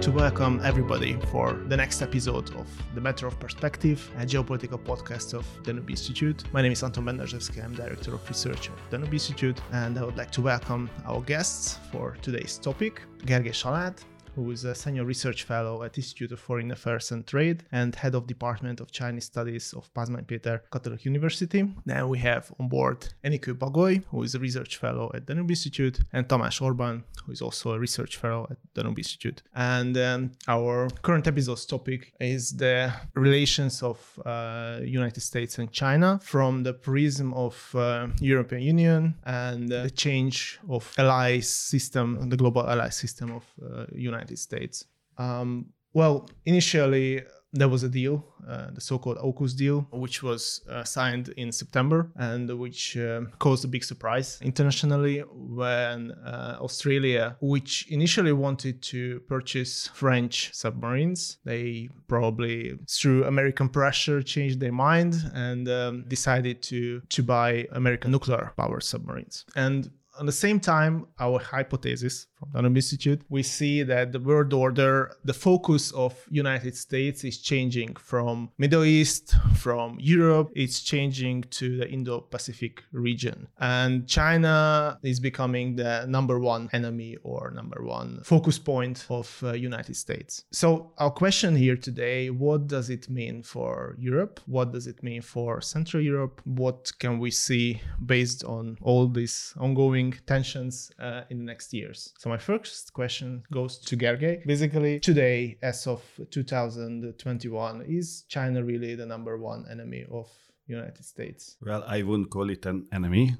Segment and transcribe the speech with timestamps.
[0.00, 4.78] like to welcome everybody for the next episode of The Matter of Perspective, a geopolitical
[4.78, 6.42] podcast of the Danube Institute.
[6.54, 10.04] My name is Anton Bendarzsevszkij, I'm Director of Research at the Danube Institute, and I
[10.04, 13.98] would like to welcome our guests for today's topic, Gergely Salát,
[14.34, 18.14] who is a senior research fellow at Institute of Foreign Affairs and Trade and head
[18.14, 21.68] of Department of Chinese Studies of Pázmány Péter Catholic University.
[21.86, 26.00] Then we have on board Enikő Bagoly, who is a research fellow at Danube Institute,
[26.12, 29.42] and Tamás Orbán, who is also a research fellow at Danube Institute.
[29.54, 36.20] And um, our current episode's topic is the relations of uh, United States and China
[36.22, 42.36] from the prism of uh, European Union and uh, the change of allies system, the
[42.36, 44.84] global ally system of uh, United United States.
[45.18, 50.84] Um, well, initially there was a deal, uh, the so-called AUKUS deal, which was uh,
[50.84, 57.88] signed in September and which uh, caused a big surprise internationally when uh, Australia, which
[57.90, 65.68] initially wanted to purchase French submarines, they probably through American pressure changed their mind and
[65.68, 69.44] um, decided to to buy American nuclear powered submarines.
[69.56, 74.52] And at the same time, our hypothesis from Danube Institute, we see that the world
[74.52, 81.42] order, the focus of United States is changing from Middle East, from Europe, it's changing
[81.50, 83.48] to the Indo-Pacific region.
[83.58, 89.52] And China is becoming the number one enemy or number one focus point of uh,
[89.52, 90.44] United States.
[90.50, 94.40] So our question here today, what does it mean for Europe?
[94.46, 96.40] What does it mean for Central Europe?
[96.44, 102.12] What can we see based on all these ongoing tensions uh, in the next years.
[102.18, 104.46] So my first question goes to Gergely.
[104.46, 110.28] Basically, today, as of 2021, is China really the number one enemy of
[110.66, 111.56] United States?
[111.62, 113.36] Well, I wouldn't call it an enemy.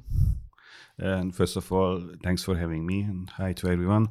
[0.99, 4.09] And first of all, thanks for having me, and hi to everyone.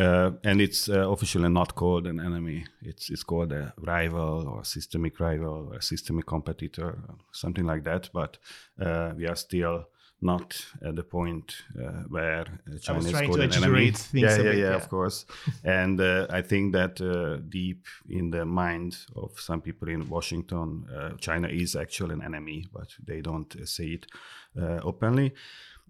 [0.00, 2.64] Uh, and it's uh, officially not called an enemy.
[2.80, 6.98] It's it's called a rival or systemic rival or a systemic competitor,
[7.32, 8.08] something like that.
[8.12, 8.38] But
[8.80, 9.84] uh, we are still
[10.22, 12.46] not at the point uh, where
[12.80, 13.92] China is called an enemy.
[14.12, 15.26] Yeah, yeah, yeah, yeah, of course.
[15.64, 20.86] and uh, I think that uh, deep in the mind of some people in Washington,
[20.96, 24.06] uh, China is actually an enemy, but they don't say it
[24.60, 25.34] uh, openly.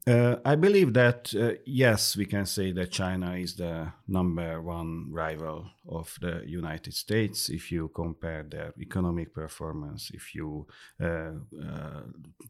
[0.04, 1.32] Uh, I believe that
[1.64, 7.48] yes, we can say that China is the number one rival of the United States
[7.48, 10.66] if you compare their economic performance, if you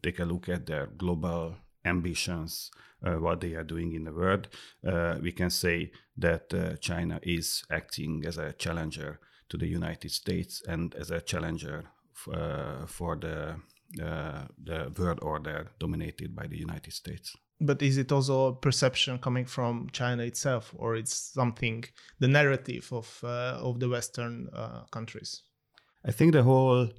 [0.01, 1.53] take a look at their global
[1.85, 2.71] ambitions,
[3.05, 4.47] uh, what they are doing in the world,
[4.87, 10.11] uh, we can say that uh, China is acting as a challenger to the United
[10.11, 11.85] States and as a challenger
[12.15, 13.55] f- uh, for the
[14.01, 17.35] uh, the world order dominated by the United States.
[17.59, 21.83] But is it also a perception coming from China itself, or it's something
[22.19, 24.49] the narrative of uh, of the Western
[24.91, 25.43] countries?
[26.05, 26.89] I think the whole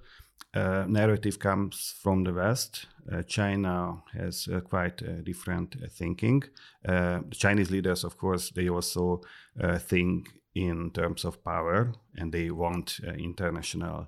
[0.54, 2.86] uh, narrative comes from the West.
[3.10, 6.42] Uh, China has uh, quite different uh, thinking.
[6.86, 9.20] Uh, the Chinese leaders, of course, they also
[9.60, 14.06] uh, think in terms of power and they want international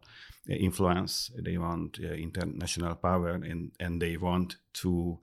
[0.49, 1.33] influence.
[1.37, 5.19] They want international power and, and they want to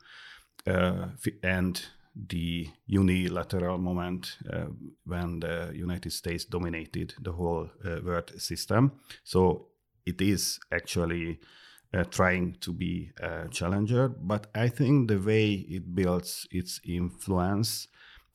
[1.41, 1.85] end
[2.15, 4.65] the unilateral moment uh,
[5.05, 8.91] when the United States dominated the whole uh, world system.
[9.23, 9.67] So
[10.05, 11.39] it is actually
[11.93, 14.09] uh, trying to be a challenger.
[14.09, 17.87] But I think the way it builds its influence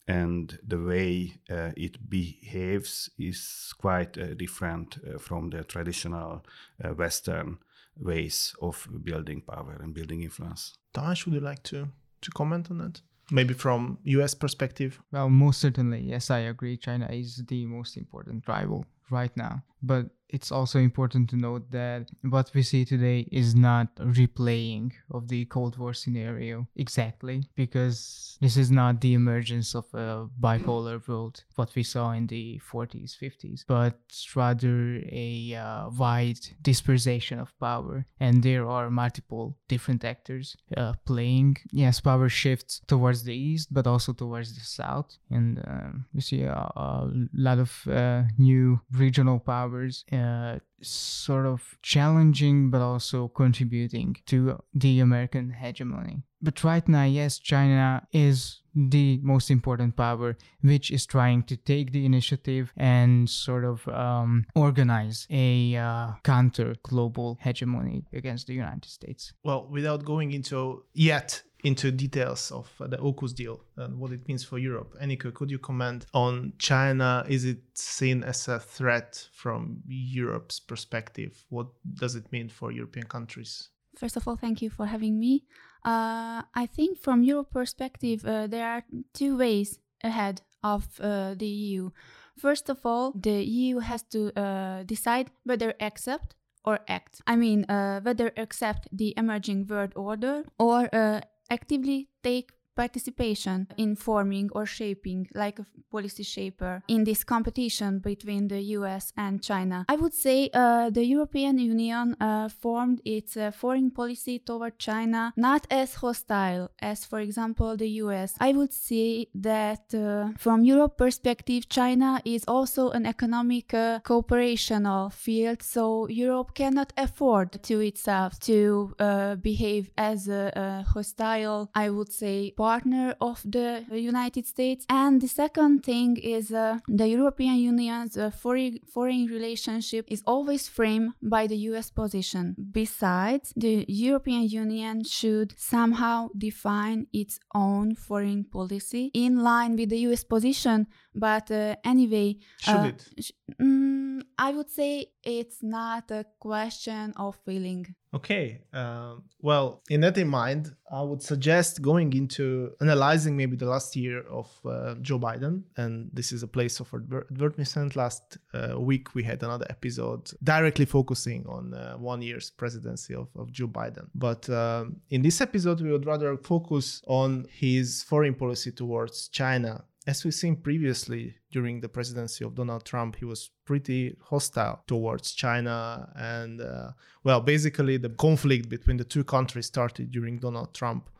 [0.07, 6.45] and the way uh, it behaves is quite uh, different uh, from the traditional
[6.83, 7.59] uh, Western
[8.01, 10.79] ways of building power and building influence.
[10.95, 11.89] Tash, would you like to,
[12.23, 13.01] to comment on that?
[13.31, 14.99] Maybe from US perspective?
[15.13, 16.79] Well, most certainly, yes, I agree.
[16.79, 19.63] China is the most important rival right now.
[19.83, 25.29] But it's also important to note that what we see today is not replaying of
[25.29, 31.43] the Cold War scenario exactly, because this is not the emergence of a bipolar world,
[31.57, 33.99] what we saw in the 40s, 50s, but
[34.37, 38.07] rather a uh, wide dispersation of power.
[38.21, 41.57] And there are multiple different actors uh, playing.
[41.73, 45.17] Yes, power shifts towards the east, but also towards the south.
[45.31, 49.39] And um, we see a, a lot of uh, new regional
[49.69, 56.23] powers uh, sort of challenging but also contributing to the American hegemony.
[56.41, 61.91] But right now, yes, China is the most important power, which is trying to take
[61.91, 68.85] the initiative and sort of um, organize a uh, counter global hegemony against the United
[68.85, 69.33] States.
[69.43, 74.45] Well, without going into yet into details of the AUKUS deal and what it means
[74.45, 74.95] for Europe.
[75.01, 77.25] Enikő, could you comment on China?
[77.29, 81.45] Is it seen as a threat from Europe's perspective?
[81.49, 83.71] What does it mean for European countries?
[83.97, 85.45] First of all, thank you for having me.
[85.85, 91.47] Uh, I think from Europe perspective, uh, there are two ways ahead of uh, the
[91.47, 91.91] EU.
[92.37, 97.21] First of all, the EU has to uh, decide whether accept or act.
[97.27, 101.21] I mean, uh, whether accept the emerging world order or uh,
[101.51, 108.43] actively take participation in forming or shaping, like a policy shaper, in this competition between
[108.55, 109.79] the US and China.
[109.95, 115.33] I would say uh, the European Union uh, formed its uh, foreign policy toward China
[115.37, 118.31] not as hostile as, for example, the US.
[118.41, 125.13] I would say that uh, from Europe perspective, China is also an economic uh, cooperational
[125.13, 131.91] field, so Europe cannot afford to itself to uh, behave as a, a hostile, I
[131.91, 133.69] would say, partner of the
[134.13, 134.83] United States.
[135.05, 140.63] And the second thing is uh, the European Union's uh, foreign, foreign relationship is always
[140.77, 142.45] framed by the US position.
[142.83, 146.17] Besides, the European Union should somehow
[146.47, 150.79] define its own foreign policy in line with the US position.
[151.19, 153.09] But uh, anyway, Should uh, it?
[153.21, 157.95] sh- mm, I would say it's not a question of feeling.
[158.15, 158.61] Okay.
[158.73, 163.97] Um, well, in that in mind, I would suggest going into analyzing maybe the last
[163.97, 165.65] year of uh, Joe Biden.
[165.77, 167.97] And this is a place of adver- advertisement.
[167.97, 173.29] Last uh, week, we had another episode directly focusing on uh, one year's presidency of,
[173.37, 174.07] of Joe Biden.
[174.15, 179.85] But um, in this episode, we would rather focus on his foreign policy towards China
[180.09, 185.33] as we've seen previously during the presidency of Donald Trump, he was pretty hostile towards
[185.33, 186.11] China.
[186.17, 186.93] And, uh,
[187.25, 191.11] well, basically, the conflict between the two countries started during Donald Trump.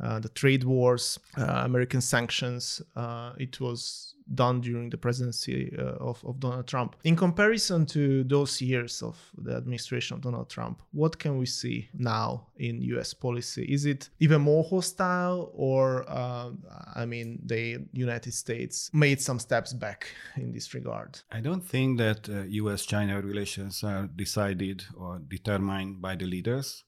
[0.00, 5.82] Uh, the trade wars, uh, American sanctions, uh, it was done during the presidency uh,
[6.00, 6.96] of, of Donald Trump.
[7.04, 11.88] In comparison to those years of the administration of Donald Trump, what can we see
[11.94, 13.64] now in US policy?
[13.64, 16.62] Is it even more hostile, or, um,
[16.94, 21.20] I mean, the United States made some steps back in this regard?
[21.30, 26.84] I don't think that uh, US China relations are decided or determined by the leaders.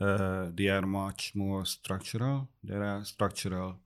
[0.00, 2.48] Uh, they are much more structural.
[2.62, 3.76] There are structural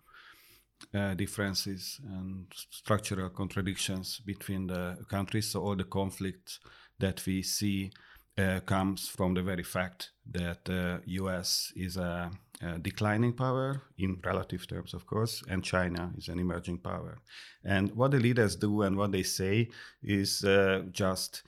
[0.94, 5.50] uh, differences and structural contradictions between the countries.
[5.50, 6.58] So all the conflict
[6.98, 7.90] that we see
[8.38, 12.30] uh, comes from the very fact that the US is a,
[12.62, 17.18] a, declining power in relative terms, of course, and China is an emerging power.
[17.64, 19.70] And what the leaders do and what they say
[20.02, 21.42] is uh, just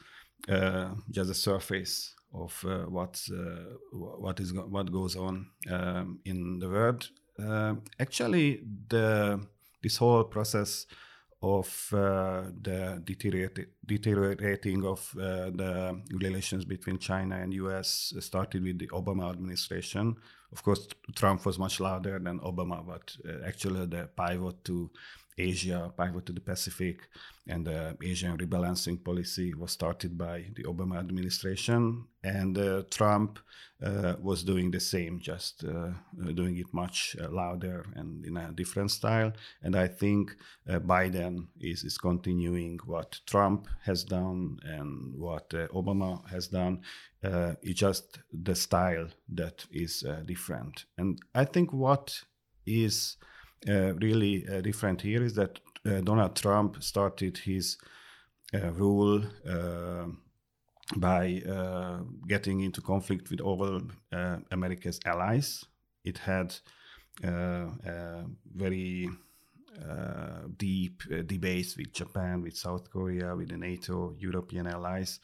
[0.49, 6.21] uh, just a surface of uh, what's uh, what is go- what goes on um,
[6.25, 7.09] in the world.
[7.41, 9.41] Uh, actually, the
[9.83, 10.87] this whole process
[11.43, 18.79] of uh, the deteriorati- deteriorating of uh, the relations between China and US started with
[18.79, 20.17] the Obama administration.
[20.53, 24.91] Of course, Trump was much louder than Obama, but uh, actually the pivot to
[25.39, 27.09] Asia, pivot to the Pacific,
[27.47, 32.05] and the Asian rebalancing policy was started by the Obama administration.
[32.23, 33.39] And uh, Trump
[33.83, 35.91] uh, was doing the same, just uh,
[36.35, 39.33] doing it much uh, louder and in a different style.
[39.63, 40.37] And I think
[40.69, 46.83] uh, Biden is, is continuing what Trump has done and what uh, Obama has done.
[47.23, 50.85] it's just the style that is different.
[50.99, 52.23] And I think what
[52.67, 53.27] is uh,
[53.67, 57.77] really uh, different here is that uh, Donald Trump started his
[58.53, 59.23] rule
[60.97, 61.41] by
[62.27, 63.81] getting into conflict with all
[64.51, 65.65] America's allies.
[66.05, 66.55] It had
[67.23, 69.09] very
[69.89, 75.21] uh, deep uh, debates with Japan, with South Korea, with the NATO, European allies.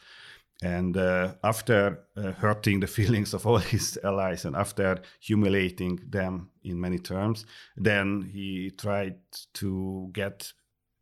[0.62, 6.50] And uh, after uh, hurting the feelings of all his allies and after humiliating them
[6.64, 7.44] in many terms,
[7.76, 9.16] then he tried
[9.54, 10.52] to get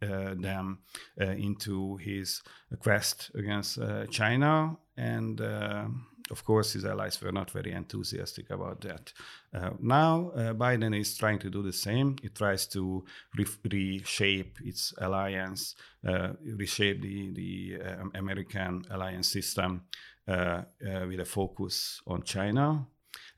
[0.02, 0.80] uh, them
[1.20, 2.42] uh, into his
[2.80, 4.76] quest against uh, China.
[4.96, 5.86] And uh,
[6.30, 9.12] of course, his allies were not very enthusiastic about that.
[9.52, 12.16] Uh, now, uh, Biden is trying to do the same.
[12.22, 13.04] He tries to
[13.36, 15.74] re- reshape its alliance,
[16.06, 19.82] uh, reshape the, the um, American alliance system
[20.26, 22.86] with a focus on China.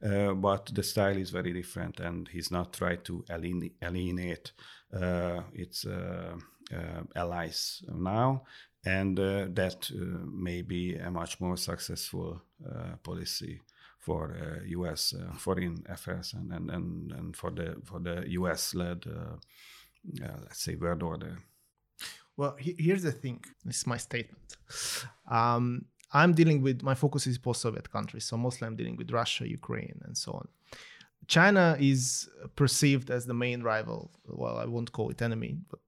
[0.05, 4.53] Uh, but the style is very different, and he's not trying to alienate
[4.93, 6.35] uh, its uh,
[7.15, 8.43] allies now,
[8.87, 9.91] and that
[10.47, 12.41] may be a much more successful
[13.03, 13.61] policy
[14.07, 15.15] for uh, U.S.
[15.15, 19.37] Uh, foreign affairs and, and, and, and for the for the U.S.-led, uh,
[20.45, 21.33] let's say, world order.
[22.37, 23.39] Well, he- here's the thing.
[23.65, 24.49] This is my statement.
[25.29, 29.45] Um, I'm dealing with my focus is post-Soviet countries, so mostly I'm dealing with Russia,
[29.61, 30.47] Ukraine, and so on.
[31.27, 34.01] China is perceived as the main rival.
[34.43, 35.81] Well, I won't call it enemy, but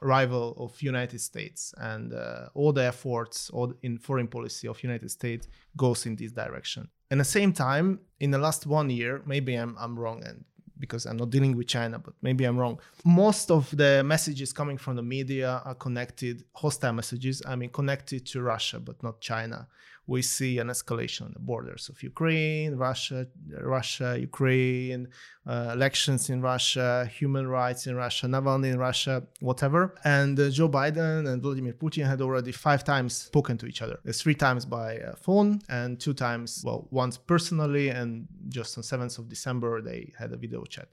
[0.00, 5.10] rival of United States, and uh, all the efforts all in foreign policy of United
[5.10, 6.88] States goes in this direction.
[7.10, 10.44] At the same time, in the last one year, maybe I'm I'm wrong, and
[10.78, 12.78] because I'm not dealing with China, but maybe I'm wrong.
[13.04, 18.26] Most of the messages coming from the media are connected, hostile messages, I mean, connected
[18.26, 19.66] to Russia, but not China
[20.08, 23.26] we see an escalation on the borders of Ukraine, Russia,
[23.60, 25.06] Russia, Ukraine,
[25.46, 26.88] uh, elections in Russia,
[27.20, 29.94] human rights in Russia, Navalny in Russia, whatever.
[30.04, 34.00] And uh, Joe Biden and Vladimir Putin had already five times spoken to each other.
[34.06, 38.84] It's three times by uh, phone and two times, well, once personally, and just on
[38.84, 40.88] 7th of December they had a video chat.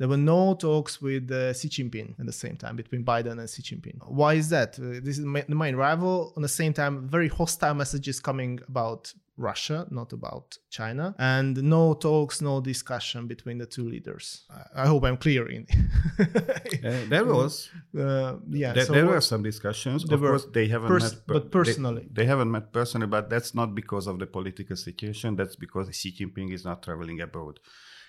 [0.00, 3.50] There were no talks with uh, Xi Jinping at the same time between Biden and
[3.50, 3.98] Xi Jinping.
[4.08, 4.78] Why is that?
[4.78, 6.32] Uh, this is the main rival.
[6.36, 11.94] On the same time, very hostile messages coming about Russia, not about China, and no
[11.94, 14.44] talks, no discussion between the two leaders.
[14.50, 15.48] I, I hope I'm clear.
[15.48, 15.66] In
[16.20, 20.04] uh, there was, uh, yeah, there, so there wers some discussions.
[20.04, 22.06] There of were course, they haven't pers- met, per- but personally.
[22.12, 23.06] they, they haven't met personally.
[23.06, 25.36] But that's not because of the political situation.
[25.36, 27.60] That's because Xi Jinping is not traveling abroad.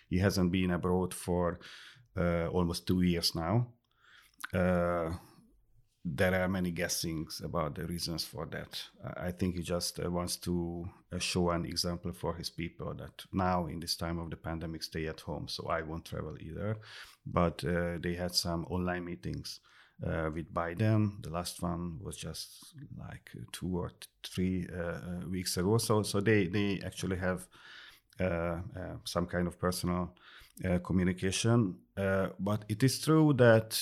[0.10, 1.60] He hasn't been abroad for
[2.18, 3.68] uh, almost two years now.
[6.04, 8.82] There are many guessings about the reasons for that.
[9.18, 13.24] I think he just uh, wants to uh, show an example for his people that
[13.32, 15.48] now, in this time of the pandemic, stay at home.
[15.48, 16.80] So I won't travel either.
[17.24, 19.60] But uh, they had some online meetings
[20.04, 21.22] uh, with Biden.
[21.22, 23.92] The last one was just like two or
[24.24, 25.78] three uh, uh, weeks ago.
[25.78, 27.48] So, so they they actually have
[29.06, 30.16] some kind of personal
[30.84, 31.76] communication.
[31.96, 33.80] But it is true that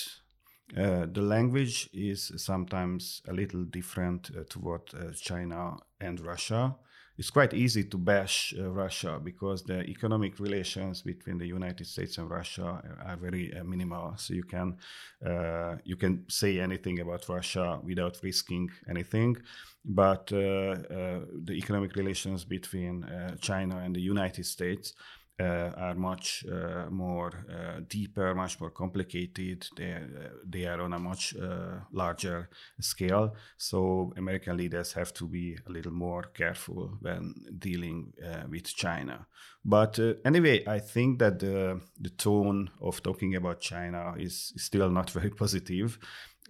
[0.76, 6.76] uh, the language is sometimes a little different uh, toward uh, China and Russia.
[7.18, 12.16] It's quite easy to bash uh, Russia because the economic relations between the United States
[12.16, 14.14] and Russia are very uh, minimal.
[14.16, 14.78] So you can
[15.26, 19.36] uh, you can say anything about Russia without risking anything.
[19.84, 25.94] But uh, uh, the economic relations between uh, China and the United States uh, are
[25.94, 29.66] much uh, more uh, deeper, much more complicated.
[29.76, 32.48] They uh, they are on a much uh, larger
[32.80, 33.34] scale.
[33.56, 39.26] So American leaders have to be a little more careful when dealing uh, with China.
[39.64, 44.90] But uh, anyway, I think that the the tone of talking about China is still
[44.90, 45.98] not very positive.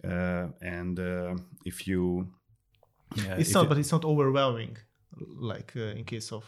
[0.05, 2.29] Uh, and uh, if you
[3.19, 4.77] uh, it's if not, you- but it's not overwhelming,
[5.41, 6.45] like uh, in case of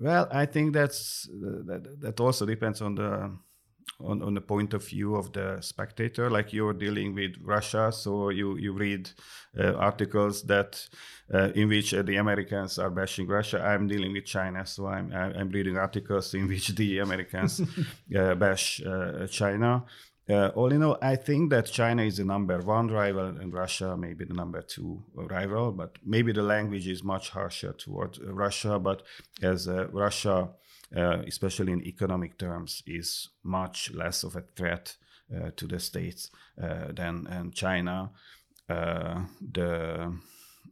[0.00, 3.30] well, I think that's uh, that, that also depends on the
[4.00, 6.30] on, on the point of view of the spectator.
[6.30, 9.10] Like you're dealing with Russia, so you you read
[9.58, 10.86] uh, articles that
[11.32, 13.62] uh, in which uh, the Americans are bashing Russia.
[13.62, 17.60] I'm dealing with China, so I'm I'm reading articles in which the Americans
[18.16, 19.84] uh, bash uh, China.
[20.28, 23.94] Uh, all in all, I think that China is the number one rival and Russia
[23.96, 28.78] maybe the number two rival, but maybe the language is much harsher toward uh, Russia.
[28.78, 29.02] But
[29.42, 30.48] as uh, Russia,
[30.96, 34.96] uh, especially in economic terms, is much less of a threat
[35.34, 36.30] uh, to the states
[36.62, 38.10] uh, than China,
[38.66, 40.18] the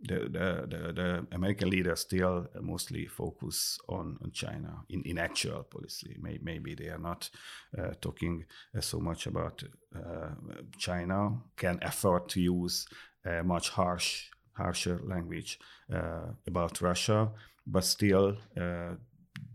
[0.02, 5.62] the, the, the, the American leaders still mostly focus on, on China in, in actual
[5.64, 6.16] policy.
[6.20, 7.30] May, maybe they are not
[7.78, 8.44] uh, talking
[8.76, 9.62] uh, so much about
[9.94, 10.30] uh,
[10.76, 12.86] China, can afford to use
[13.24, 15.58] a much harsh, harsher language
[15.92, 17.30] uh, about Russia,
[17.66, 18.94] but still uh,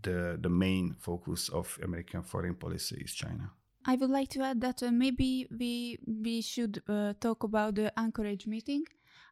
[0.04, 3.52] the, the main focus of American foreign policy is China.
[3.86, 7.98] I would like to add that uh, maybe we we should uh, talk about the
[7.98, 8.84] Anchorage meeting.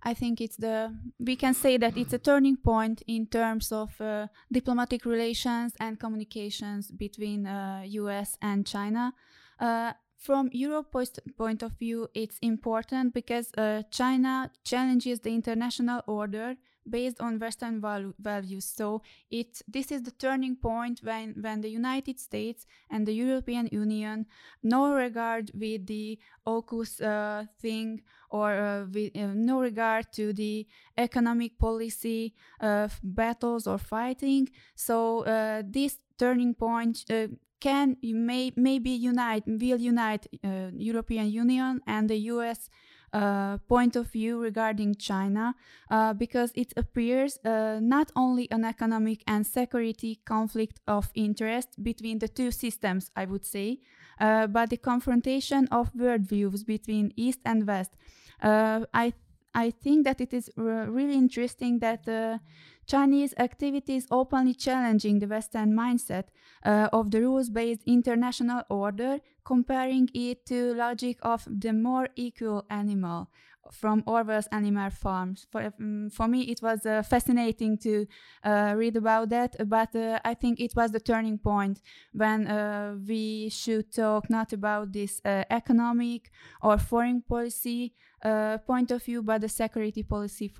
[0.05, 3.99] I think it's the we can say that it's a turning point in terms of
[3.99, 8.37] uh, diplomatic relations and communications between uh, U.S.
[8.41, 9.13] and China.
[9.59, 16.01] Uh, from Europe post- point of view, it's important because uh, China challenges the international
[16.07, 16.55] order
[16.89, 18.65] based on Western val- values.
[18.65, 23.67] So it this is the turning point when when the United States and the European
[23.71, 24.25] Union
[24.63, 30.67] no regard with the AUKUS uh, thing or uh, with, uh, no regard to the
[30.97, 34.49] economic policy of battles or fighting.
[34.75, 37.27] So uh, this turning point uh,
[37.59, 42.69] can may maybe unite will unite uh, European Union and the U.S.
[43.13, 45.55] uh, point of view regarding China
[45.89, 52.19] uh, because it appears uh, not only an economic and security conflict of interest between
[52.19, 53.79] the two systems, I would say,
[54.19, 57.95] uh, but the confrontation of worldviews between East and West.
[58.41, 59.13] Uh, I
[59.55, 62.39] I think that it is really interesting that uh,
[62.85, 66.25] Chinese activities openly challenging the Western mindset
[66.63, 73.29] uh, of the rules-based international order, comparing it to logic of the more equal animal
[73.71, 75.47] from Orwell's Animal Farms.
[75.51, 78.05] For, um, for me, it was uh, fascinating to
[78.43, 81.81] uh, read about that, but uh, I think it was the turning point
[82.13, 88.91] when uh, we should talk not about this uh, economic or foreign policy uh, point
[88.91, 90.51] of view, but the security policy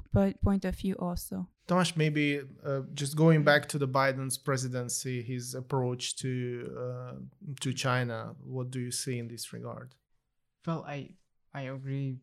[0.44, 1.48] point of view also.
[1.68, 2.42] Tamás, maybe
[2.94, 7.18] just going back to the Biden's presidency, his approach to
[7.60, 8.36] to China.
[8.44, 9.96] What do you see in this regard?
[10.68, 11.16] Well, I
[11.54, 12.20] I agree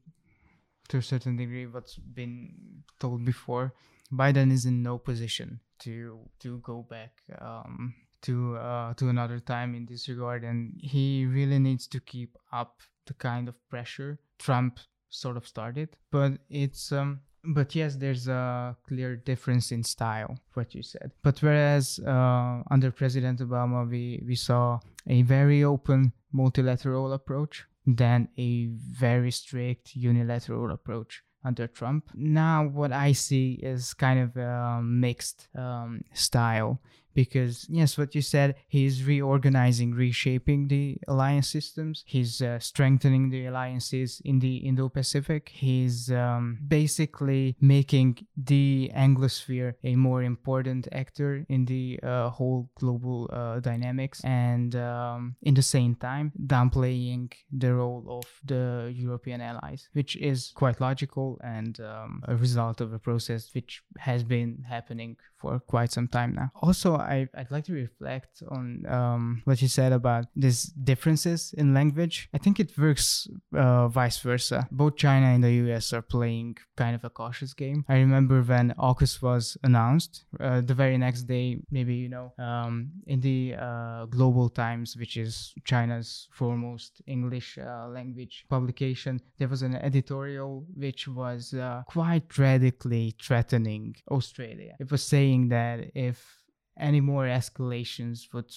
[0.89, 3.73] to a certain degree what's been told before.
[4.13, 7.95] Biden is in no position to to go back um,
[8.29, 12.83] to uh, to another time in this regard, and he really needs to keep up
[13.07, 14.79] the kind of pressure Trump
[15.09, 15.97] sort of started.
[16.11, 21.13] But it's um, but yes, there's a clear difference in style, what you said.
[21.23, 28.29] But whereas uh, under President Obama, we, we saw a very open multilateral approach, then
[28.39, 32.11] a very strict unilateral approach under Trump.
[32.15, 36.81] Now, what I see is kind of a mixed um, style
[37.15, 42.05] because yes what you said he's reorganizing reshaping the alliance systems.
[42.07, 45.51] He's uh, strengthening the alliances in the indo-pacific.
[45.53, 53.31] He's um, basically making the anglosphere a more important actor in the uh, whole global
[53.33, 54.23] uh, dynamics.
[54.25, 60.53] And um, in the same time downplaying the role of the european allies which is
[60.55, 65.91] quite logical and um, a result of a process which has been happening for quite
[65.91, 66.51] some time now.
[66.63, 71.75] Also I, I'd like to reflect on um, what you said about these differences in
[71.75, 72.29] language.
[72.35, 74.69] I think it works uh, vice versa.
[74.71, 77.85] Both China and the US are playing kind of a cautious game.
[77.89, 82.91] I remember when AUKUS was announced, uh, the very next day, maybe you know, um,
[83.07, 89.63] in the uh, Global Times, which is China's foremost English uh, language publication, there was
[89.63, 94.75] an editorial which was uh, quite radically threatening Australia.
[94.81, 96.42] It was saying that if
[96.79, 98.51] any more escalations would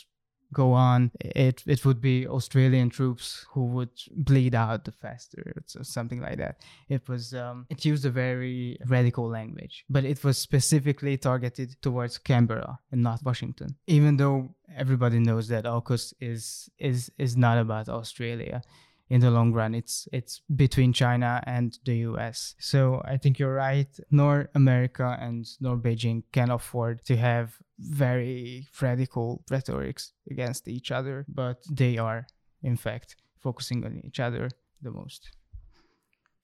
[0.54, 5.84] go on, it it would be Australian troops who would bleed out the faster, or
[5.84, 6.62] something like that.
[6.90, 12.18] It was um, it used a very radical language, but it was specifically targeted towards
[12.18, 13.76] Canberra and not Washington.
[13.88, 18.62] Even though everybody knows that AUKUS is is is not about Australia
[19.10, 23.54] in the long run it's it's between china and the us so i think you're
[23.54, 24.00] right.
[24.10, 31.26] Nor america and nor beijing can afford to have very radical rhetorics against each other
[31.28, 32.26] but they are
[32.64, 34.50] in fact focusing on each other
[34.82, 35.30] the most.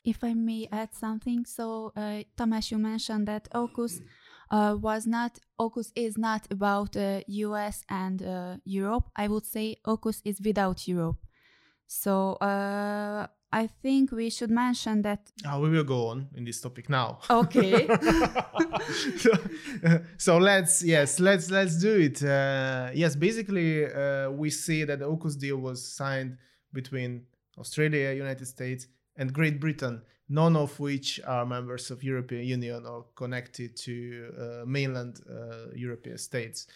[0.03, 4.01] If i may add something so uh, Tamás you mentioned that AUKUS
[4.51, 9.09] uh, was not AUKUS is not about uh, us and uh, europe.
[9.15, 11.17] I would say AUKUS is without europe
[11.91, 15.29] so uh, I think we should mention that.
[15.45, 17.19] Uh, we will go on in this topic now.
[17.29, 17.85] Okay.
[19.17, 19.31] so,
[20.17, 22.23] so, let's yes let's let's do it.
[22.23, 26.37] Uh, yes, basically uh, we see that the AUKUS deal was signed
[26.71, 27.25] between
[27.57, 33.07] Australia, United States, and Great Britain, none of which are members of European Union or
[33.17, 36.67] connected to uh, mainland uh, European states.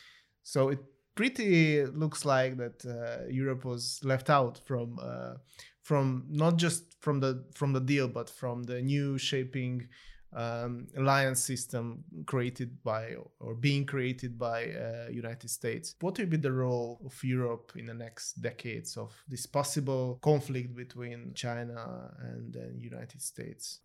[0.44, 0.80] So it
[1.16, 5.36] pretty looks like that uh, Europe was left out from uh,
[5.82, 9.88] from not just from the from the deal, but from the new shaping
[10.36, 15.96] um, alliance system created by or being created by uh, United States.
[16.02, 20.76] What will be the role of Europe in the next decades of this possible conflict
[20.76, 23.80] between China and the United States?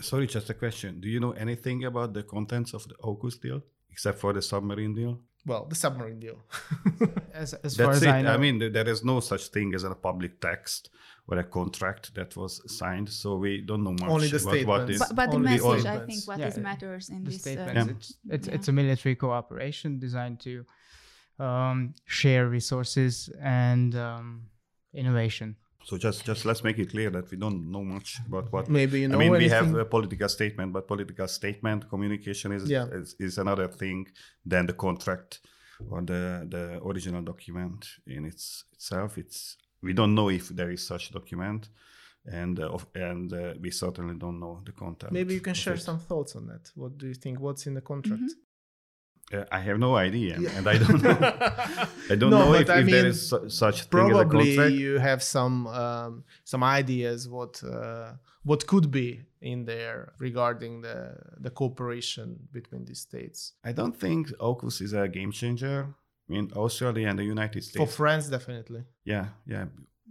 [0.00, 1.00] Sorry, just a question.
[1.00, 4.94] Do you know anything about the contents of the AUKUS deal, except for the submarine
[4.94, 5.20] deal?
[5.46, 6.38] Well, the submarine deal.
[7.32, 8.08] as, as far as it.
[8.08, 10.90] I know, I mean, there is no such thing as a public text
[11.28, 14.10] or a contract that was signed, so we don't know much.
[14.10, 16.58] Only the what, what is but, but the message, the I think, what Yeah, is
[16.58, 17.40] matters in the this.
[17.42, 18.14] statements.
[18.30, 18.54] Uh, It's it's, Yeah.
[18.54, 20.64] it's a military cooperation designed to
[21.38, 24.46] um, share resources and um,
[24.94, 25.56] innovation.
[25.88, 28.68] So just just let's make it clear that we don't know much about what.
[28.68, 32.62] Maybe you know I mean, we have a political statement, but political statement communication is,
[32.68, 32.86] Yeah.
[33.00, 33.98] is is another thing
[34.50, 35.30] than the contract
[35.90, 36.22] or the
[36.54, 39.10] the original document in its itself.
[39.22, 41.62] It's we don't know if there is such document.
[42.42, 45.12] and uh, of, and uh, we certainly don't know the content.
[45.12, 45.82] Maybe you can share it.
[45.90, 46.64] some thoughts on that.
[46.74, 47.38] What do you think?
[47.38, 48.30] What's in the contract?
[49.32, 50.56] Uh, I have no idea, Yeah.
[50.56, 51.16] and I don't know.
[52.12, 54.54] I don't No, know if, I if mean, is su- such thing as a Probably
[54.54, 54.74] contract.
[54.84, 58.12] you have some um, some ideas what uh,
[58.44, 60.98] what could be in there regarding the
[61.44, 63.54] the cooperation between these states.
[63.64, 65.78] I don't think AUKUS is a game changer.
[66.28, 67.76] in Australia and the United States.
[67.84, 68.82] For France, definitely.
[69.04, 69.66] yeah, yeah.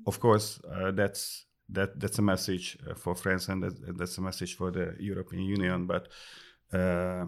[0.08, 4.22] Of course, uh, that's that that's a message uh, for France, and that, that's a
[4.22, 5.88] message for the European Union.
[5.88, 6.04] But
[6.74, 7.28] um,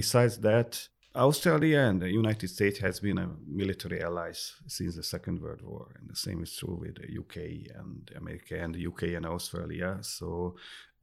[0.00, 5.42] besides that, Australia and the United States has been a military allies since the Second
[5.42, 9.14] World War, and the same is true with the UK and America and the UK
[9.16, 9.98] and Australia.
[10.00, 10.56] So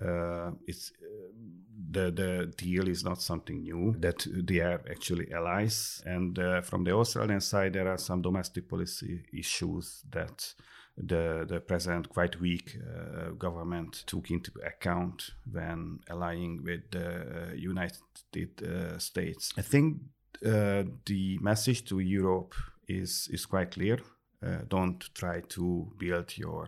[0.03, 1.29] uh, it's uh,
[1.91, 6.83] the the deal is not something new that they are actually allies and uh, from
[6.83, 10.53] the australian side there are some domestic policy issues that
[10.99, 17.53] the the present quite weak uh, government took into account when allying with the uh,
[17.53, 19.53] united uh, states.
[19.57, 20.01] I think
[20.45, 22.53] uh, the message to europe
[22.87, 23.99] is is quite clear.
[24.41, 26.67] Uh, don't try to build your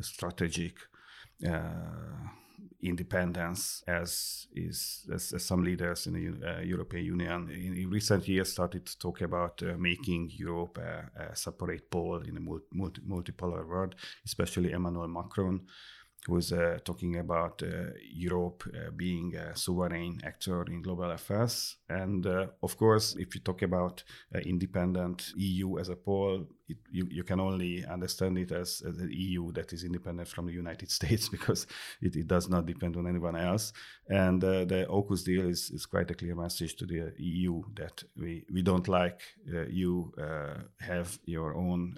[0.00, 0.74] strategic
[1.46, 2.28] uh,
[2.82, 8.26] independence as is as, as some leaders in the uh, European Union in, in recent
[8.26, 12.66] years started to talk about uh, making Europe a, a separate pole in a multi,
[12.72, 13.94] multi, multipolar world,
[14.24, 15.60] especially Emmanuel Macron.
[16.28, 21.76] Was uh, talking about uh, Europe uh, being a sovereign actor in global affairs.
[21.88, 24.04] And of course, if you talk about
[24.44, 29.10] independent EU as a pole, it, you, you can only understand it as, as an
[29.12, 31.66] EU that is independent from the United States because
[32.00, 33.72] it, it does not depend on anyone else.
[34.08, 38.04] And uh, the AUKUS deal is, is quite a clear message to the EU that
[38.16, 39.20] we, we don't like
[39.52, 41.96] uh, you uh, have your own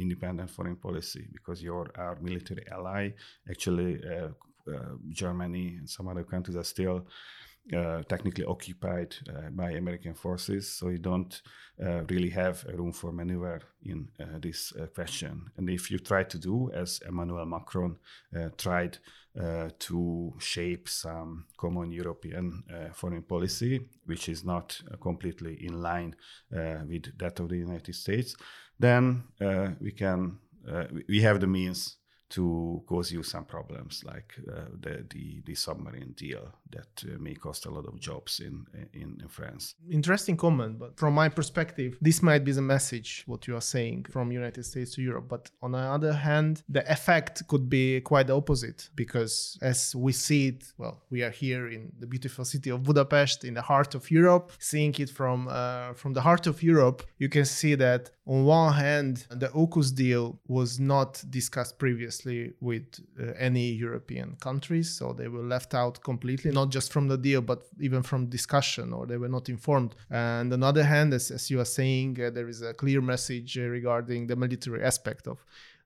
[0.00, 3.10] independent foreign policy because you're our military ally.
[3.50, 4.28] Actually, uh,
[4.72, 7.06] uh, Germany and some other countries are still
[7.74, 11.42] uh, technically occupied uh, by American forces, so you don't
[11.84, 15.50] uh, really have a room for maneuver in uh, this question.
[15.58, 17.98] And if you try to do, as Emmanuel Macron
[18.56, 18.98] tried
[19.78, 26.16] to shape some common European foreign policy, which is not completely in line
[26.50, 28.34] with that of the United States,
[28.78, 30.38] then uh, we can
[30.68, 31.96] uh, we- we have the means
[32.30, 37.34] to cause you some problems like uh, the, the the submarine deal that uh, may
[37.34, 39.74] cost a lot of jobs in in, in France.
[39.90, 44.04] Interesting comment, but from my perspective, this might be the message what you are saying
[44.10, 45.26] from United States to Europe.
[45.28, 50.12] But on the other hand, the effect could be quite the opposite because as we
[50.12, 53.94] see it, well, we are here in the beautiful city of Budapest, in the heart
[53.94, 54.52] of Europe.
[54.58, 58.74] Seeing it from uh, from the heart of Europe, you can see that on one
[58.74, 65.28] hand, the AUKUS deal was not discussed previously with uh, any European countries, so they
[65.28, 69.16] were left out completely, not just from the deal, but even from discussion, or they
[69.16, 69.94] were not informed.
[70.10, 73.00] And on the other hand, as, as you are saying, uh, there is a clear
[73.00, 75.44] message uh, regarding the military aspect of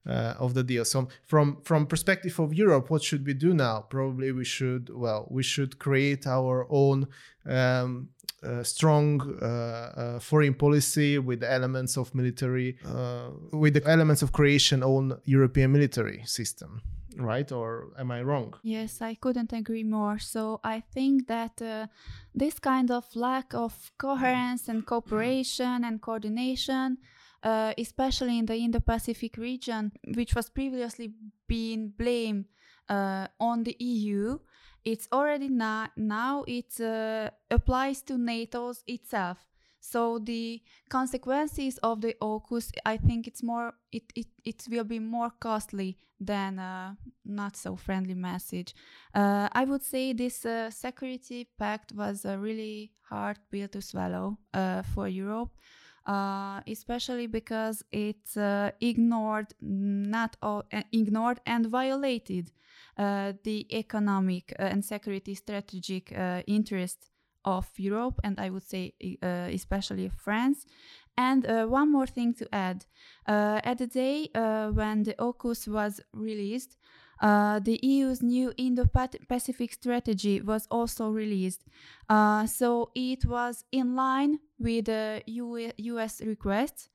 [0.09, 0.85] uh, of the deal.
[0.85, 3.87] So from from perspective of Europe, what should we do now?
[3.88, 7.09] Probably we should well we should create our own
[7.47, 8.09] um,
[8.43, 14.33] uh, strong uh, uh, foreign policy with elements of military uh, with the elements of
[14.33, 16.83] creation own European military system.
[17.17, 18.55] Right, or am I wrong?
[18.62, 20.19] Yes, I couldn't agree more.
[20.19, 21.87] So I think that uh,
[22.35, 26.97] this kind of lack of coherence and cooperation and coordination,
[27.43, 31.13] uh, especially in the Indo-Pacific region, which was previously
[31.47, 32.47] being blamed
[32.89, 34.39] uh, on the EU,
[34.85, 39.39] it's already not now it uh, applies to NATO's itself.
[39.81, 45.01] So the consequences of the AUKUS, I think it's more it, it, it will be
[45.01, 48.75] more costly than a not so friendly message.
[49.13, 54.39] Uh, I would say this uh, security pact was a really hard pill to swallow
[54.55, 55.51] uh, for Europe.
[56.05, 62.51] Uh, especially because it uh, ignored not all, uh, ignored and violated
[62.99, 66.12] uh, the economic uh, and security strategic
[66.49, 67.09] interest
[67.45, 70.67] of Europe, and I would say especially France.
[71.17, 72.85] And one more thing to add:
[73.29, 76.79] at the day when the AUKUS was released,
[77.23, 81.65] uh, the EU's new Indo-Pacific strategy was also released.
[82.09, 86.89] Uh, so it was in line with the US requests,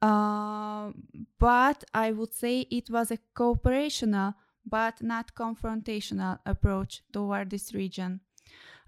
[0.00, 0.92] uh,
[1.40, 4.34] but I would say it was a cooperational
[4.66, 8.20] but not confrontational approach toward this region.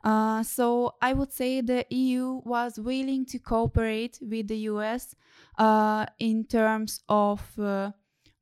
[0.04, 5.16] Uh, so I would say the EU was willing to cooperate with the US
[5.58, 7.90] uh, in terms of uh,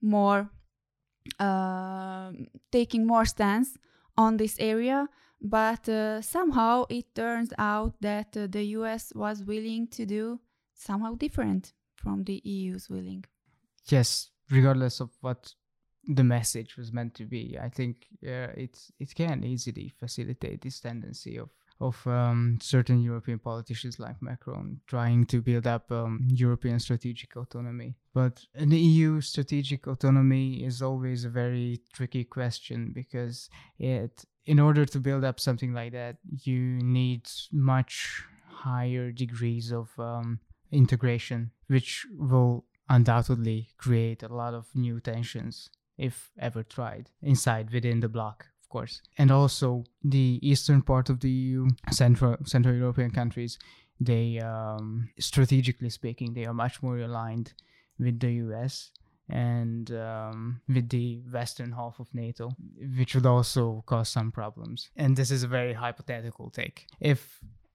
[0.03, 0.51] more
[2.71, 3.77] taking more stance
[4.17, 5.09] on this area.
[5.41, 10.41] But uh, somehow it turns out that uh, the US was willing to do
[10.75, 13.25] somehow different from the EU's willing.
[13.87, 15.53] Yes, regardless of what
[16.07, 20.81] the message was meant to be, I think uh, it's it can easily facilitate this
[20.81, 26.79] tendency of of um, certain European politicians like Macron trying to build up um, European
[26.79, 27.97] strategic autonomy.
[28.13, 34.87] But an EU strategic autonomy is always a very tricky question because it, in order
[34.87, 40.39] to build up something like that, you need much higher degrees of um,
[40.71, 48.01] integration, which will undoubtedly create a lot of new tensions if ever tried inside within
[48.01, 48.95] the bloc course.
[49.21, 51.61] And also the eastern part of the EU,
[51.91, 53.53] Central Central European countries,
[54.11, 57.49] they um, strategically speaking, they are much more aligned
[58.05, 58.91] with the US
[59.29, 61.07] and um, with the
[61.39, 62.45] western half of NATO,
[62.99, 64.91] which would also cause some problems.
[64.97, 66.87] And this is a very hypothetical take.
[67.01, 67.21] If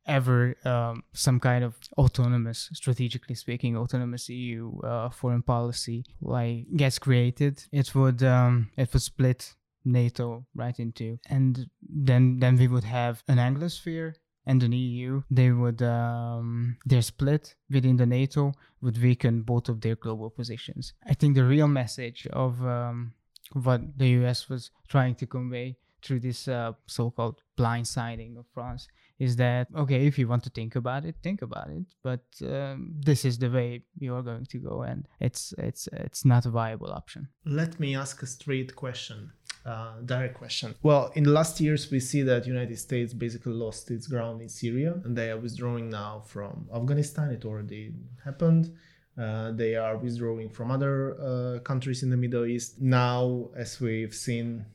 [0.06, 7.00] ever um, some kind of autonomous, strategically speaking, autonomous EU uh, foreign policy like gets
[7.00, 12.84] created, it would um, it would split NATO right into, and then then we would
[12.84, 14.16] have an Anglosphere
[14.46, 15.22] and an EU.
[15.30, 20.94] They would um, their split within the NATO would weaken both of their global positions.
[21.06, 23.14] I think the real message of um,
[23.54, 28.88] what the US was trying to convey through this uh, so-called blindsiding of France
[29.20, 32.94] is that okay if you want to think about it think about it but um,
[33.00, 36.92] this is the way you're going to go and it's it's it's not a viable
[36.92, 39.32] option let me ask a straight question
[39.66, 40.76] uh, direct question.
[40.82, 44.50] Well, in the last years, we see that United States basically lost its ground in
[44.50, 47.30] Syria, and they are withdrawing now from Afghanistan.
[47.32, 47.94] It already
[48.24, 48.76] happened.
[49.18, 52.80] Uh, they are withdrawing from other uh, countries in the Middle East.
[52.80, 54.66] Now, as we've seen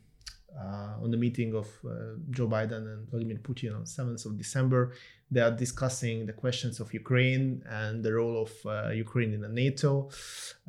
[0.59, 4.93] uh, on the meeting of uh, Joe Biden and Vladimir Putin on 7th of December,
[5.31, 9.49] they are discussing the questions of Ukraine and the role of uh, Ukraine in the
[9.49, 10.11] NATO.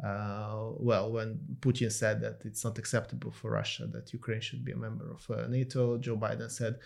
[0.04, 4.72] Uh, well, when Putin said that it's not acceptable for Russia that Ukraine should be
[4.72, 6.80] a member of uh, NATO, Joe Biden said,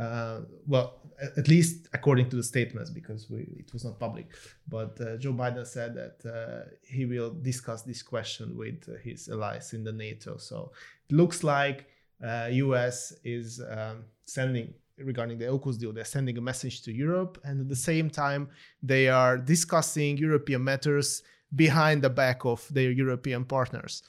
[0.00, 1.00] uh, well,
[1.36, 4.28] at least according to the statements, because we, it was not public,
[4.68, 9.92] but Joe Biden said that he will discuss this question with his allies in the
[9.92, 10.36] NATO.
[10.36, 10.72] So
[11.08, 11.86] it looks like
[12.22, 15.92] US is um, sending regarding the AUKUS deal.
[15.92, 18.48] They're sending a message to Europe, and at the same time,
[18.82, 21.22] they are discussing European matters
[21.54, 24.02] behind the back of their European partners.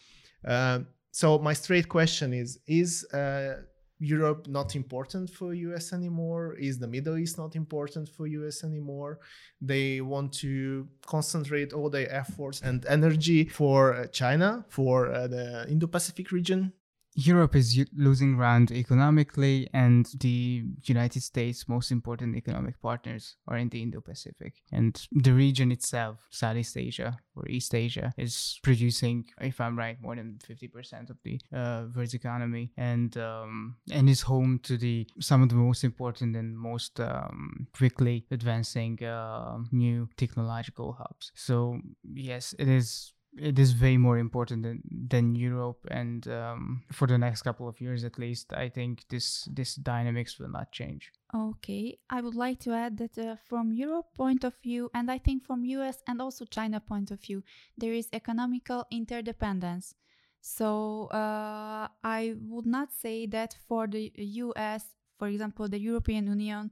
[0.45, 0.79] Uh,
[1.11, 3.61] so my straight question is: Is uh,
[3.99, 6.55] Europe not important for US anymore?
[6.55, 9.19] Is the Middle East not important for US anymore?
[9.59, 15.65] They want to concentrate all their efforts and energy for uh, China, for uh, the
[15.69, 16.73] Indo-Pacific region.
[17.19, 23.69] Europe is losing ground economically, and the United States' most important economic partners are in
[23.69, 24.53] the Indo Pacific.
[24.71, 30.15] And the region itself, Southeast Asia or East Asia, is producing, if I'm right, more
[30.15, 35.41] than 50% of the uh, world's economy and um, and is home to the some
[35.41, 41.31] of the most important and most um, quickly advancing uh, new technological hubs.
[41.33, 41.79] So,
[42.13, 47.17] yes, it is it is way more important than, than Europe, and um, for the
[47.17, 51.11] next couple of years at least, I think this this dynamics will not change.
[51.33, 55.17] Okay, I would like to add that uh, from Europe point of view, and I
[55.17, 57.43] think from US and also China point of view,
[57.77, 59.95] there is economical interdependence.
[60.41, 64.85] So uh, I would not say that for the US,
[65.17, 66.71] for example, the European Union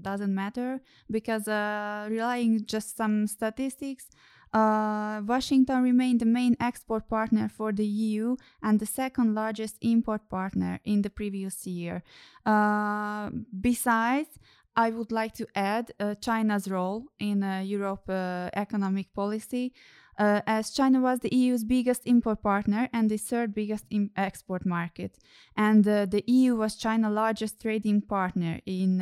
[0.00, 4.08] doesn't matter because uh, relying just some statistics
[4.54, 10.28] uh, Washington remained the main export partner for the EU and the second largest import
[10.30, 12.04] partner in the previous year.
[12.46, 14.38] Uh, besides,
[14.76, 19.72] I would like to add uh, China's role in uh, Europe uh, economic policy.
[20.16, 23.84] Uh, as China was the EU's biggest import partner and the third biggest
[24.16, 25.18] export market.
[25.56, 28.98] And the EU was China's largest trading partner in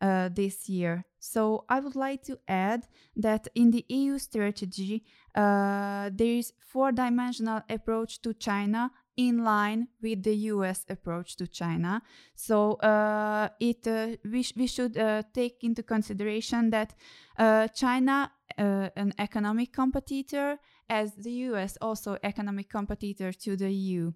[0.00, 1.04] uh, this year.
[1.18, 7.62] So I would like to add that in the EU strategy, uh, there is four-dimensional
[7.68, 12.00] approach to China in line with the US approach to China.
[12.36, 16.94] So uh, it uh, we, sh- we should uh, take into consideration that
[17.36, 24.12] uh, China, uh, an economic competitor, as the US also economic competitor to the EU.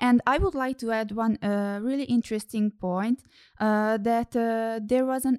[0.00, 3.22] And I would like to add one uh, really interesting point
[3.60, 5.38] uh, that uh, there was an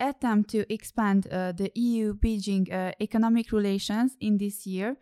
[0.00, 4.96] attempt to expand uh, the EU Beijing uh, economic relations in this year.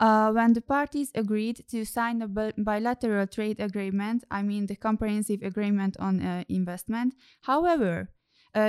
[0.00, 4.76] Uh, when the parties agreed to sign a bi- bilateral trade agreement, I mean the
[4.76, 8.08] comprehensive agreement on investment, however,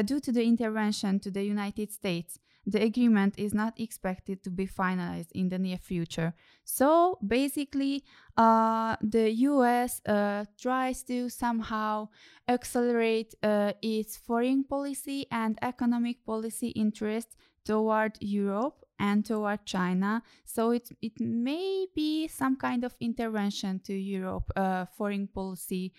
[0.06, 4.68] due to the intervention to the United States, the agreement is not expected to be
[4.68, 6.34] finalized in the near future.
[6.64, 8.04] So basically,
[8.38, 12.10] uh, the US uh, tries to somehow
[12.48, 20.24] accelerate uh, its foreign policy and economic policy interests toward Europe and toward China.
[20.46, 25.94] So it it may be some kind of intervention to Europe uh, foreign policy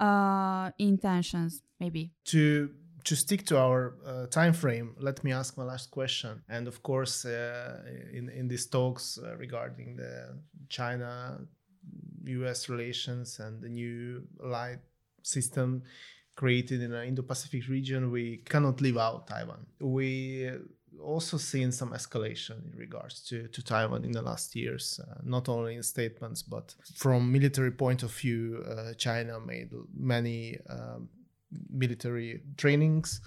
[0.00, 2.12] uh, intentions, maybe.
[2.26, 2.70] To
[3.08, 6.42] to stick to our uh, time frame, let me ask my last question.
[6.46, 7.80] And of course, uh,
[8.12, 12.68] in in these talks uh, regarding the China-U.S.
[12.68, 14.80] relations and the new allied
[15.22, 15.82] system
[16.36, 19.66] created in the Indo-Pacific region, we cannot leave out Taiwan.
[19.80, 20.50] We
[21.02, 25.48] also seen some escalation in regards to, to Taiwan in the last years, uh, not
[25.48, 31.08] only in statements, but from military point of view, uh, China made many um,
[31.70, 33.20] military trainings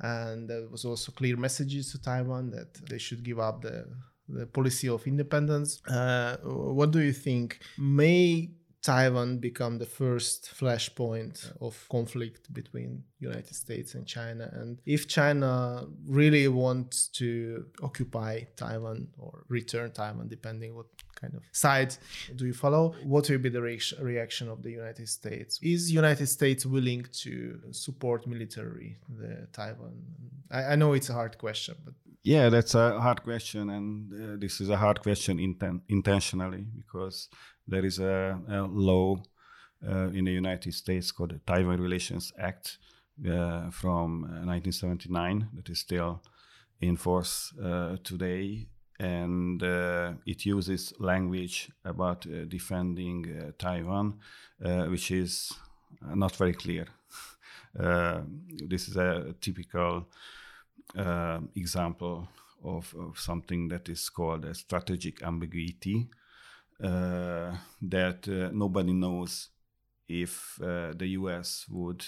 [0.00, 3.86] and there was also clear messages to taiwan that they should give up the
[4.28, 5.82] the policy of independence.
[5.88, 8.50] Uh, what do you think may
[8.82, 14.50] taiwan become the first flashpoint of conflict between united states and china.
[14.52, 21.42] And if china really wants to occupy taiwan or return taiwan depending what kind of
[21.52, 21.94] side
[22.34, 25.60] do you follow what will be the re- reaction of the united states?
[25.62, 29.94] Is united states willing to support military the taiwan?
[30.50, 34.36] I, I know it's a hard question but yeah that's a hard question and uh,
[34.38, 37.28] this is a hard question inten- intentionally because
[37.66, 39.16] there is a, a law
[39.86, 42.78] uh, in the united states called the taiwan relations act
[43.26, 46.22] uh, from 1979 that is still
[46.80, 48.66] in force uh, today
[48.98, 54.18] and uh, it uses language about uh, defending uh, Taiwan,
[54.88, 55.52] which is
[56.14, 56.86] not very clear.
[58.68, 60.06] this is a typical
[61.54, 62.28] example
[62.64, 66.08] of, of, something that is called a strategic ambiguity.
[67.80, 69.50] That nobody knows
[70.08, 72.04] if the US would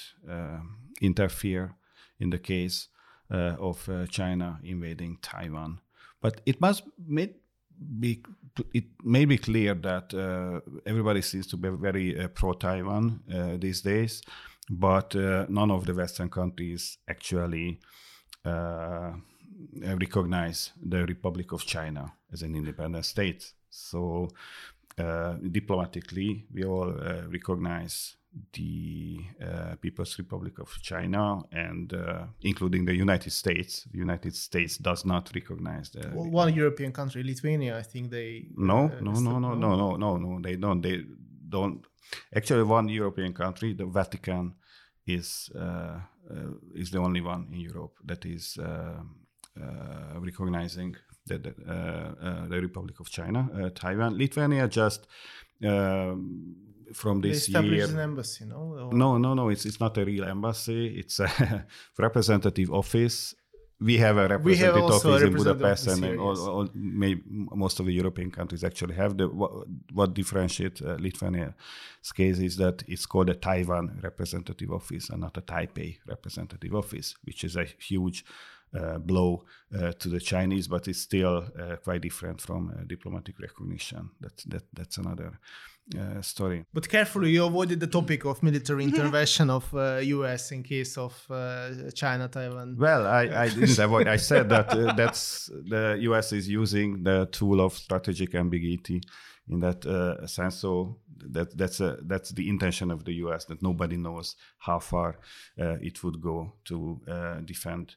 [1.01, 1.75] interfere
[2.21, 2.89] in the case
[3.31, 5.81] uh, of uh, China invading Taiwan.
[6.21, 6.83] But it must
[7.99, 8.23] be
[8.73, 13.57] it may be clear that uh, everybody seems to be very uh, pro Taiwan uh,
[13.59, 14.23] these days,
[14.71, 17.81] but uh, none of the Western countries actually
[18.45, 19.13] uh,
[19.83, 23.53] recognize the Republic of China as an independent state.
[23.71, 26.93] So uh, diplomatically, we all
[27.29, 28.17] recognize
[28.53, 33.87] the uh, People's Republic of China and uh, including the United States.
[33.93, 37.79] The United States does not recognize the well, one European country, Lithuania.
[37.79, 40.41] I think they no, uh, no, no, no, no, no, no, no.
[40.41, 40.81] They don't.
[40.81, 41.05] They
[41.49, 41.85] don't.
[42.35, 44.55] Actually, one European country, the Vatican,
[45.07, 45.99] is uh,
[46.31, 49.01] uh, is the only one in Europe that is uh,
[50.19, 54.17] recognizing the the, the, Republic of China, Taiwan.
[54.19, 55.07] Lithuania just.
[55.65, 56.57] Um,
[56.93, 57.87] from this they year.
[57.87, 58.57] an embassy, no?
[58.57, 58.93] Or...
[58.93, 59.49] No, no, no.
[59.49, 60.99] It's it's not a real embassy.
[60.99, 61.67] It's a
[61.99, 63.35] representative office.
[63.81, 67.87] We have a representative have office in Budapest, and here, all, all, may, most of
[67.87, 69.29] the European countries actually have the.
[69.29, 69.53] What,
[69.93, 75.37] what differentiates uh, Lithuania's case is that it's called a Taiwan representative office and not
[75.37, 78.64] a Taipei representative office, which is a huge uh,
[78.99, 84.11] blow uh, to the Chinese, but it's still uh, quite different from uh, diplomatic recognition.
[84.21, 85.39] That's that that's another
[85.99, 86.65] uh, story.
[86.73, 90.53] But carefully, you avoided the topic of military intervention of U.S.
[90.53, 91.15] in case of
[91.95, 92.77] China Taiwan.
[92.79, 94.09] Well, I, I didn't avoid.
[94.09, 96.33] I said that that's the U.S.
[96.33, 99.03] is using the tool of strategic ambiguity
[99.49, 100.57] in that uh, sense.
[100.57, 100.99] So
[101.33, 103.45] that that's a, that's the intention of the U.S.
[103.47, 105.19] that nobody knows how far
[105.61, 107.97] uh, it would go to uh, defend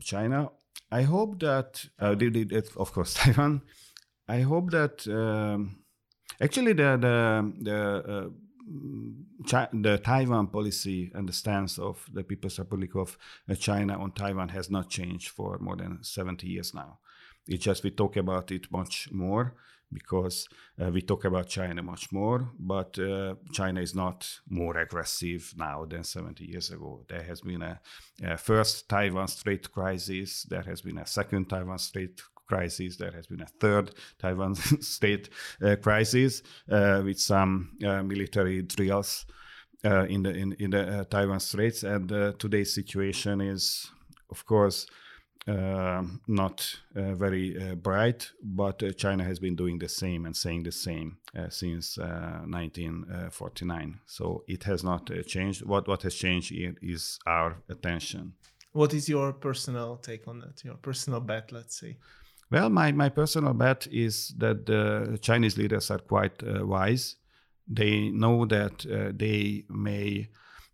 [0.00, 0.50] China.
[0.90, 1.84] I hope that
[2.76, 3.62] of course Taiwan.
[4.28, 5.06] I hope that.
[5.08, 5.82] Um,
[6.42, 8.30] Actually, the the the,
[9.48, 13.16] uh, the Taiwan policy and the stance of the People's Republic of
[13.48, 16.98] uh, China on Taiwan has not changed for more than 70 years now.
[17.46, 19.54] It's just we talk about it much more
[19.92, 20.48] because
[20.80, 25.84] uh, we talk about China much more, but uh, China is not more aggressive now
[25.84, 27.04] than 70 years ago.
[27.08, 27.80] There has been a,
[28.22, 32.20] a, first Taiwan Strait crisis, there has been a second Taiwan Strait
[32.52, 32.96] crisis.
[32.96, 34.54] There has been a third Taiwan
[34.94, 35.30] state
[35.64, 39.24] uh, crisis uh, with some uh, military drills
[39.84, 41.82] uh, in the in, in the Taiwan Straits.
[41.82, 43.90] And today's situation is,
[44.30, 44.86] of course,
[45.46, 50.62] not uh, very uh, bright, but uh, China has been doing the same and saying
[50.62, 54.00] the same uh, since 1949.
[54.06, 55.64] So it has not changed.
[55.64, 58.34] What what has changed is our attention.
[58.72, 60.64] What is your personal take on that?
[60.64, 61.98] Your personal bet, let's say.
[62.52, 67.16] Well, my, my personal bet is that the Chinese leaders are quite uh, wise.
[67.66, 70.28] They know that uh, they may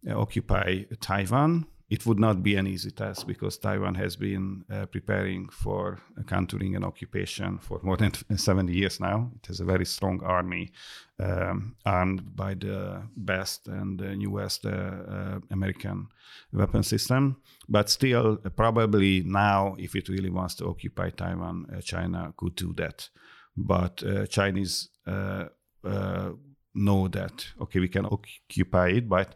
[0.08, 1.66] uh, occupy Taiwan.
[1.90, 6.76] It would not be an easy task because Taiwan has been uh, preparing for countering
[6.76, 9.30] an occupation for more than 70 years now.
[9.36, 10.70] It has a very strong army
[11.18, 16.08] um, armed by the best and the newest uh, uh, American
[16.52, 17.38] weapon system.
[17.70, 23.08] But still, probably now, if it really wants to occupy Taiwan, China could do that.
[23.56, 24.90] But Chinese
[26.74, 29.34] know that okay we can occupy it but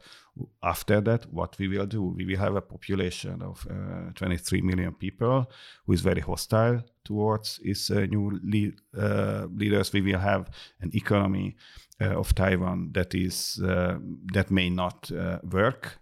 [0.62, 4.92] after that what we will do we will have a population of uh, 23 million
[4.92, 5.50] people
[5.86, 9.92] who is very hostile towards its uh, new le- uh, leaders.
[9.92, 11.56] We will have an economy
[12.00, 13.98] uh, of taiwan that is uh,
[14.32, 15.98] that may not uh, work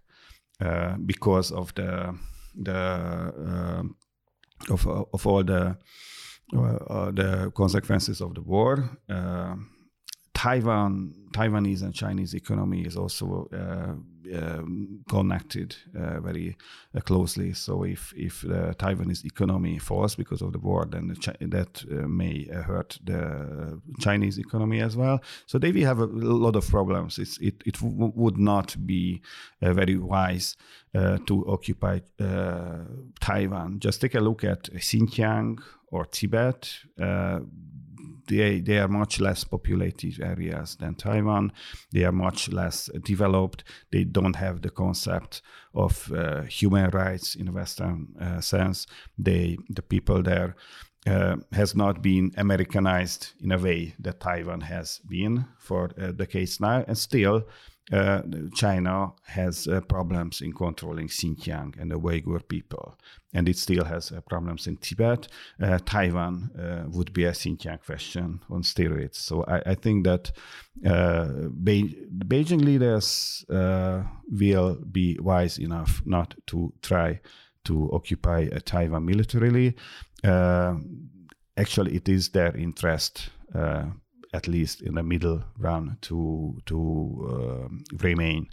[1.06, 2.14] because of the
[2.54, 3.82] the
[4.68, 5.76] of, of all the
[6.52, 8.98] the consequences of the war
[10.40, 13.92] Taiwan, Taiwanese and Chinese economy is also uh,
[14.34, 14.62] uh,
[15.06, 16.56] connected uh, very
[16.96, 17.52] uh, closely.
[17.52, 22.08] So if if the Taiwanese economy falls because of the war, then the that uh,
[22.08, 25.20] may uh, hurt the Chinese economy as well.
[25.44, 27.18] So they will have a lot of problems.
[27.18, 29.20] It's, it it would not be
[29.60, 30.56] very wise
[31.26, 32.00] to occupy
[33.20, 33.78] Taiwan.
[33.78, 35.58] Just take a look at Xinjiang
[35.92, 36.86] or Tibet
[38.30, 41.52] they, they are much less populated areas than Taiwan.
[41.92, 43.64] They are much less developed.
[43.90, 45.42] They don't have the concept
[45.74, 48.86] of uh, human rights in a Western uh, sense.
[49.18, 50.54] They, the people there
[51.06, 56.60] uh, has not been Americanized in a way that Taiwan has been for uh, decades
[56.60, 57.44] now, and still
[57.92, 58.22] uh,
[58.54, 62.96] China has uh, problems in controlling Xinjiang and the Uyghur people,
[63.34, 65.26] and it still has uh, problems in Tibet.
[65.60, 69.16] Uh, Taiwan uh, would be a Xinjiang question on steroids.
[69.16, 70.30] So I, I think that
[70.82, 77.20] Be- Beijing leaders will be wise enough not to try
[77.64, 79.74] to occupy Taiwan militarily.
[80.24, 83.30] actually, it is their interest
[84.32, 86.78] at least in the middle run to to
[87.30, 87.68] uh,
[87.98, 88.48] remain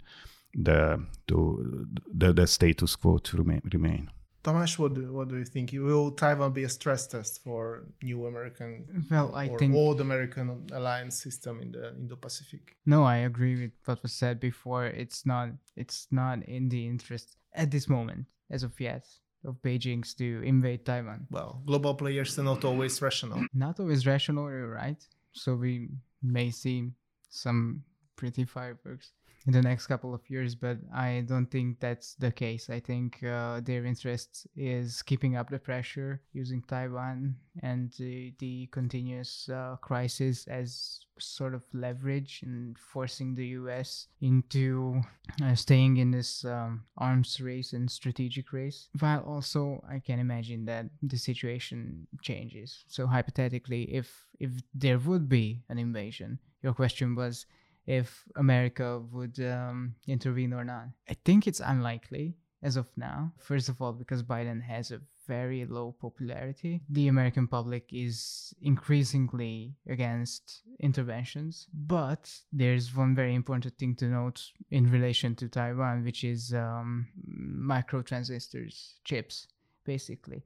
[0.54, 4.10] the to the, the status quo to remain remain.
[4.44, 5.72] Tamás, what do, what do you think?
[5.72, 10.64] Will Taiwan be a stress test for new American, well, I or think old American
[10.72, 12.76] alliance system in the Indo-Pacific?
[12.86, 14.86] No, I agree with what was said before.
[14.86, 19.04] It's not it's not in the interest at this moment, as of yet,
[19.44, 21.26] of Beijing's to invade Taiwan.
[21.30, 23.44] Well, global players are not always rational.
[23.52, 25.04] Not always rational, you're right?
[25.38, 25.88] So we
[26.22, 26.90] may see
[27.30, 27.82] some
[28.16, 29.12] pretty fireworks
[29.48, 32.68] in the next couple of years, but I don't think that's the case.
[32.68, 38.66] I think uh, their interest is keeping up the pressure using Taiwan and the, the
[38.72, 45.00] continuous uh, crisis as sort of leverage and forcing the US into
[45.42, 48.88] uh, staying in this um, arms race and strategic race.
[49.00, 52.84] While also, I can imagine that the situation changes.
[52.86, 57.46] So hypothetically, if if there would be an invasion, your question was
[57.88, 60.88] if America would um, intervene or not.
[61.08, 63.32] I think it's unlikely as of now.
[63.38, 69.74] First of all, because Biden has a very low popularity, the American public is increasingly
[69.88, 71.66] against interventions.
[71.72, 77.08] But there's one very important thing to note in relation to Taiwan, which is um,
[77.26, 79.48] microtransistors, chips,
[79.86, 80.44] basically.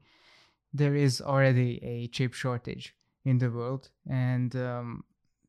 [0.72, 5.04] There is already a chip shortage in the world, and um,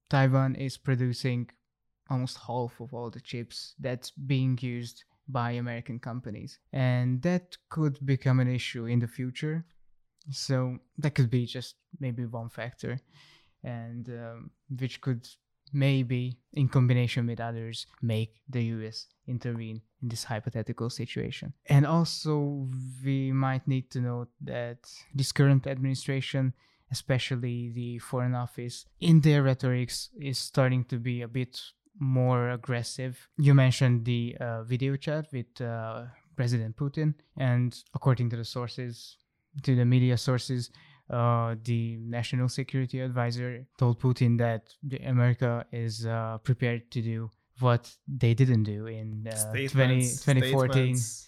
[0.09, 1.49] Taiwan is producing
[2.09, 6.59] almost half of all the chips that's being used by American companies.
[6.71, 9.65] And that could become an issue in the future.
[10.31, 12.99] So that could be just maybe one factor,
[13.63, 15.27] and um, which could
[15.73, 21.53] maybe, in combination with others, make the US intervene in this hypothetical situation.
[21.65, 22.67] And also,
[23.03, 24.77] we might need to note that
[25.13, 26.53] this current administration,
[26.91, 31.59] especially the Foreign Office, in their rhetorics, is starting to be a bit
[31.99, 33.27] more aggressive.
[33.37, 39.17] You mentioned the uh, video chat with uh, President Putin, and according to the sources,
[39.61, 40.71] to the media sources,
[41.09, 44.73] uh, the national security advisor told Putin that
[45.05, 47.29] America is uh, prepared to do
[47.59, 50.95] what they didn't do in uh, 20, 2014.
[50.95, 51.27] Statements.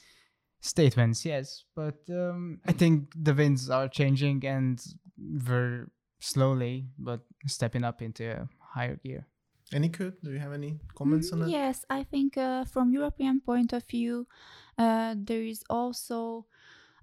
[0.59, 4.81] state winds, yes, but um, I think the winds are changing and
[5.47, 9.27] we're slowly but stepping up into a higher gear.
[9.71, 11.49] Enikő, do you have any comments on that?
[11.49, 14.27] Yes, I think uh, from European point of view,
[14.77, 16.45] uh, there is also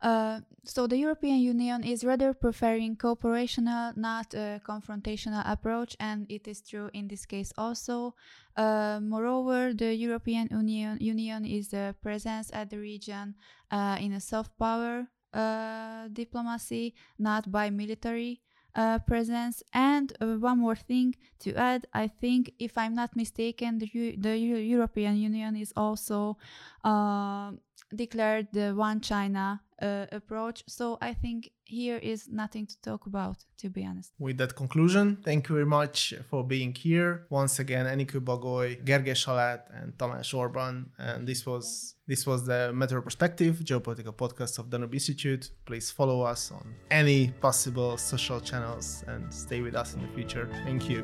[0.03, 6.49] uh, so the European Union is rather preferring cooperational, not a confrontational approach, and it
[6.49, 8.15] is true in this case also.
[8.57, 13.35] Uh, moreover, the European Union Union is a presence at the region
[13.71, 18.43] uh, in a soft power uh, diplomacy, not by military
[18.75, 19.63] uh, presence.
[19.73, 24.17] And uh, one more thing to add, I think, if I'm not mistaken, the, Eu-
[24.17, 26.37] the Eu- European Union is also
[26.85, 27.53] uh,
[27.95, 30.65] declared the one China uh, approach.
[30.69, 34.13] So I think here is nothing to talk about, to be honest.
[34.19, 37.27] With that conclusion, thank you very much for being here.
[37.31, 40.87] Once again, Enikő Bagoly, Gergely Salát, and Tamás Orbán.
[40.99, 45.51] And this was this was the Metro Perspective, geopolitical podcast of Danube Institute.
[45.65, 50.49] Please follow us on any possible social channels and stay with us in the future.
[50.65, 51.03] Thank you.